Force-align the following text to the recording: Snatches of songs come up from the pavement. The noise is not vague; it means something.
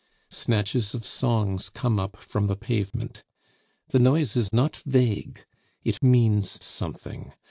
Snatches 0.31 0.95
of 0.95 1.05
songs 1.05 1.69
come 1.69 1.99
up 1.99 2.17
from 2.17 2.47
the 2.47 2.55
pavement. 2.55 3.23
The 3.89 3.99
noise 3.99 4.35
is 4.35 4.51
not 4.51 4.77
vague; 4.83 5.45
it 5.83 6.01
means 6.01 6.47
something. 6.65 7.33